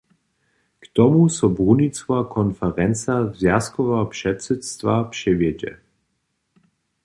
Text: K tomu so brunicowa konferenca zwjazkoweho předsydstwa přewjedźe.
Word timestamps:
K 0.83 0.89
tomu 0.95 1.21
so 1.35 1.47
brunicowa 1.55 2.19
konferenca 2.35 3.13
zwjazkoweho 3.37 4.05
předsydstwa 4.15 4.93
přewjedźe. 5.13 5.71